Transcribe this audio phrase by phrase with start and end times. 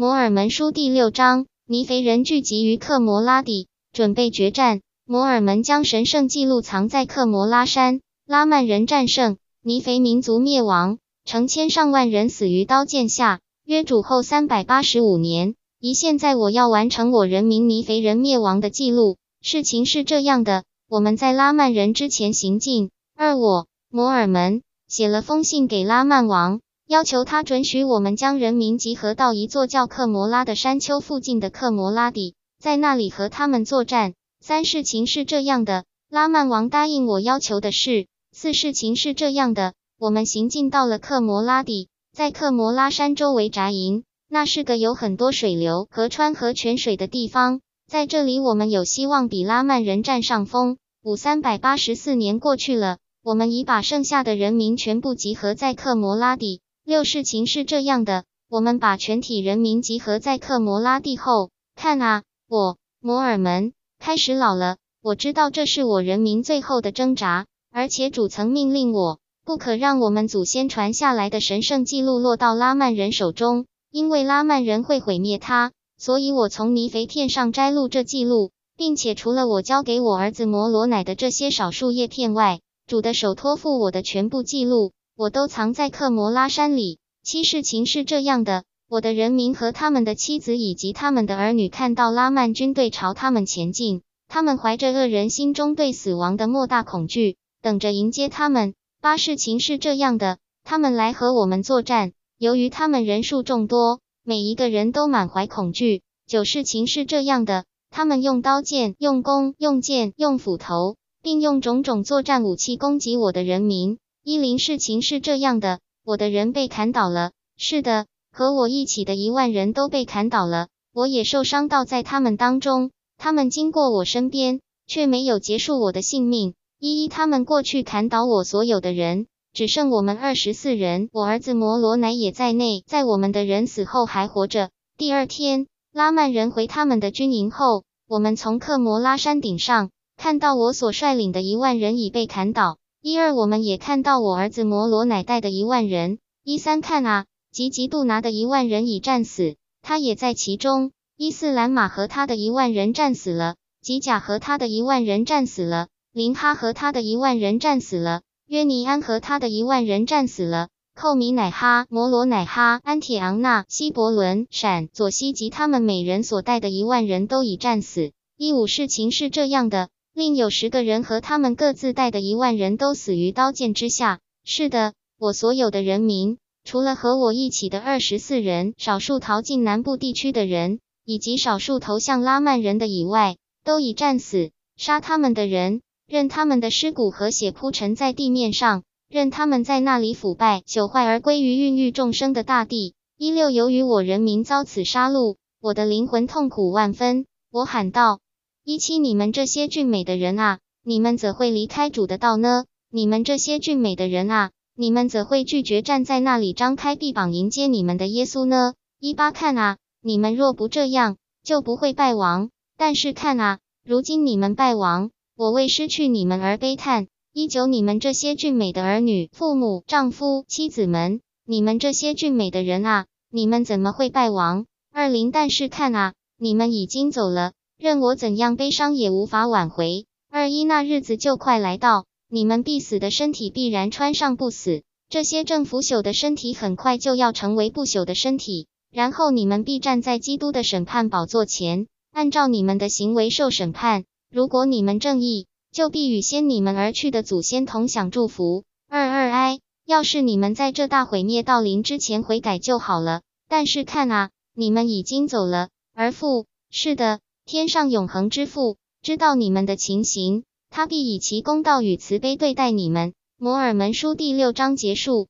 [0.00, 4.80] 摩尔门书第六章，尼肥人聚集于克摩拉底，准备决战。
[5.04, 13.40] 摩尔门将神圣记录藏在克摩拉山，拉曼人战胜，尼肥民族灭亡，成千上万人死于刀剑下。
[13.66, 19.18] 约主后三百八十五年，一现在我要完成我人民尼肥人灭亡的记录。
[19.42, 26.62] 事情是这样的，我们在拉曼人之前行进，而我摩尔门写了封信给拉曼王。
[26.90, 34.14] 要求他准许我们将人民集合到一座叫克摩拉的山丘附近的克摩拉底，在那里和他们作战。
[34.40, 38.08] 三事情是这样的，拉曼王答应我要求的事。
[38.32, 44.02] 四事情是这样的，我们行进到了克摩拉底，在克摩拉山周围扎营。
[44.28, 50.76] 那是个有很多水流、河川和泉水的地方，在这里我们有希望比拉曼人占上风。
[51.04, 56.62] 五三百八十四年过去了，我们已把剩下的人民全部集合在克摩拉底。
[56.84, 64.76] 六事情是这样的，我们把全体人民集合在克摩拉地后，看啊，我摩尔门开始老了。
[65.02, 75.72] 我知道这是我人民最后的挣扎，而且主曾命令我，不可让我们祖先传下来的神圣记录落到拉曼人手中，因为拉曼人会毁灭它。
[75.96, 84.92] 所以我从泥肥片上摘录这记录，并且除了我交给我儿子摩罗乃的这些少数叶片外，主的手托付我的全部记录。
[85.20, 86.98] 我都藏在克摩拉山里。
[87.22, 98.72] 七事情是这样的：我的人民和他们的妻子以及他们的儿女看到拉曼军队朝他们前进，他们怀着恶人心中对死亡的莫大恐惧，等着迎接他们。
[99.02, 106.00] 八事情是这样的：他们来和我们作战，由于他们人数众多，每一个人都满怀恐惧。
[106.26, 113.98] 九事情是这样的：他们用刀剑、用弓、用剑、用斧头，并用种种作战武器攻击我的人民。
[114.22, 117.30] 伊林事情是这样的，我的人被砍倒了。
[117.56, 122.90] 是的，和我一起的一万人都被砍倒了，我也受伤到在他们当中。
[123.16, 126.52] 他们经过我身边，却没有结束我的性命。
[126.78, 132.84] 一一他们过去砍倒我所有的人，只剩我们二十四人，我儿子摩罗乃也在内。
[132.86, 134.68] 在我们的人死后还活着。
[134.98, 142.76] 第二天，拉曼人回他们的军营后，我们从克摩拉山顶上看到我所率领的一万人已被砍倒。
[143.02, 146.18] 一二，我们也看到我儿子摩罗乃带的一万人。
[146.44, 150.92] 一三，看啊，吉吉杜拿的一万人已战死，他也在其中。
[151.16, 168.12] 一四，兰马和他的一万人战死了，吉甲和他的一万人战死了，林哈和他的一万人战死了，约尼安和他的一万人战死了，寇米乃哈、摩罗乃哈、安铁昂纳、西伯伦、闪、左西及他们每人所带的一万人都已战死。
[168.36, 169.88] 一五，事情是这样的。
[170.20, 174.20] 另有十个人和他们各自带的一万人都死于刀剑之下。
[174.44, 184.50] 是的，我所有的人民，除了和我一起的二十四人，少数逃进南部地区的人，以及少数投向拉曼人的以外，都已战死。
[184.76, 192.92] 杀他们的人，任他们的尸骨和血铺陈在地面上，任他们在那里腐败朽坏而归于孕育众生的大地。
[193.16, 197.24] 一六，由于我人民遭此杀戮，我的灵魂痛苦万分。
[197.50, 198.20] 我喊道。
[198.62, 202.66] 一七，你们这些俊美的人啊，你们怎会离开主的道呢？
[202.90, 208.74] 你们这些俊美的人啊，你们怎会拒绝站在那里张开臂膀迎接你们的耶稣呢？
[209.00, 212.50] 一八，看啊，你们若不这样，就不会败亡。
[212.76, 217.06] 但是看啊，如今你们败亡，我为失去你们而悲叹。
[217.32, 224.66] 一九，你们这些俊美的儿女、父母、丈夫、妻子们，你们这些俊美的人啊，你们怎么会败亡？
[224.92, 227.52] 二零，但是看啊，你们已经走了。
[227.80, 230.04] 任我怎样悲伤也无法挽回。
[230.30, 244.04] 二一那日子就快来到，你们必死的身体必然穿上不死，这些正腐朽的身体很快就要成为不朽的身体，然后你们必站在基督的审判宝座前，按照你们的行为受审判。
[244.30, 248.64] 如果你们正义，就必与先你们而去的祖先同享祝福。
[248.90, 253.22] 二二哀，要是你们在这大毁灭到临之前悔改就好了。
[253.48, 255.70] 但是看啊，你们已经走了。
[255.94, 257.20] 而父，是的。
[257.50, 263.12] 天上永恒之父知道你们的情形，他必以其公道与慈悲对待你们。
[263.36, 265.26] 摩尔门书第六章结束。